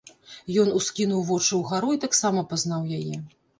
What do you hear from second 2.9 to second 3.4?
яе.